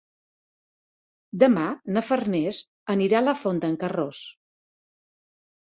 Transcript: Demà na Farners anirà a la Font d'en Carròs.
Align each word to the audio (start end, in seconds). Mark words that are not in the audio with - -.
Demà 1.43 1.65
na 1.99 2.03
Farners 2.09 2.63
anirà 2.95 3.21
a 3.21 3.23
la 3.29 3.37
Font 3.45 3.63
d'en 3.69 3.79
Carròs. 3.87 4.25